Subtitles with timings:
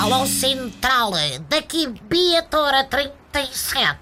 [0.00, 1.12] Alô Central,
[1.48, 3.98] daqui Beatora 37.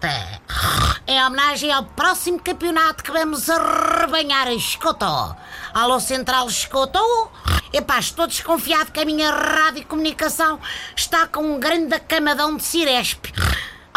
[1.07, 5.37] Em homenagem ao próximo campeonato que vamos arrebanhar, escutou?
[5.73, 7.31] Alô Central, escutou?
[7.73, 10.61] Epá, estou desconfiado que a minha rádio comunicação
[10.97, 13.33] está com um grande camadão de Ciresp.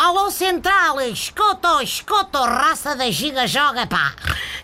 [0.05, 4.13] Alô Central, escuta, escuta, raça da giga joga, pá.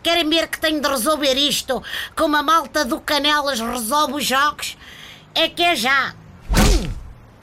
[0.03, 1.81] Querem ver que tenho de resolver isto
[2.15, 4.77] como a malta do Canelas resolve os jogos?
[5.33, 6.13] É que é já.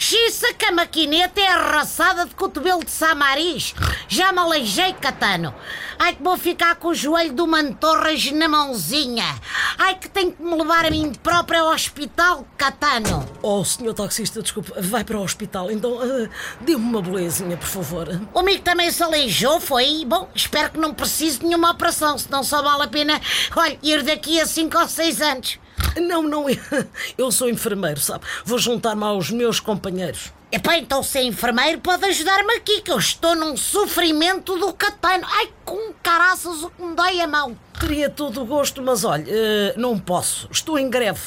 [0.08, 3.74] Xiça que a maquineta é arraçada de cotovelo de Samaris.
[4.08, 5.54] Já me aleijei, Catano.
[5.98, 9.38] Ai que vou ficar com o joelho do Mantorras na mãozinha.
[9.76, 13.28] Ai que tenho que me levar a mim próprio ao hospital, Catano.
[13.42, 16.26] Oh, senhor taxista, desculpe, vai para o hospital, então ah,
[16.62, 18.08] dê-me uma bolezinha, por favor.
[18.32, 20.06] O amigo também se aleijou, foi?
[20.06, 23.20] Bom, espero que não precise de nenhuma operação, senão só vale a pena,
[23.54, 25.58] olha, ir daqui a 5 ou 6 anos.
[26.00, 26.46] Não, não,
[27.16, 28.24] eu sou enfermeiro, sabe?
[28.44, 30.32] Vou juntar-me aos meus companheiros.
[30.50, 35.26] Epá, então ser enfermeiro pode ajudar-me aqui, que eu estou num sofrimento do catano.
[35.28, 37.54] Ai, com caraças o que me dói a mão.
[37.78, 40.48] Teria todo o gosto, mas olha, eh, não posso.
[40.50, 41.20] Estou em greve.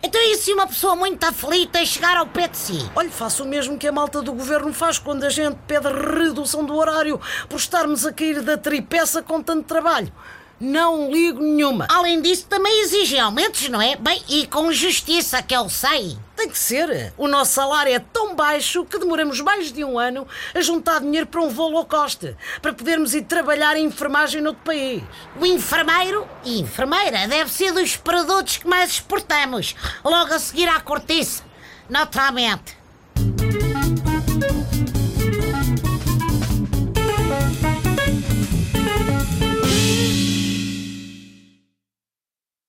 [0.00, 2.90] Então e se uma pessoa muito aflita chegar ao pé de si?
[2.94, 6.64] Olha, faço o mesmo que a malta do governo faz quando a gente pede redução
[6.64, 10.12] do horário por estarmos a cair da tripeça com tanto trabalho.
[10.60, 11.86] Não ligo nenhuma.
[11.88, 13.96] Além disso, também exigem aumentos, não é?
[13.96, 16.18] Bem, e com justiça, que eu sei.
[16.36, 17.14] Tem que ser.
[17.16, 21.26] O nosso salário é tão baixo que demoramos mais de um ano a juntar dinheiro
[21.26, 25.02] para um voo low cost, para podermos ir trabalhar em enfermagem noutro país.
[25.40, 30.78] O enfermeiro e enfermeira deve ser dos produtos que mais exportamos, logo a seguir à
[30.78, 31.42] cortiça.
[31.88, 32.79] Naturalmente.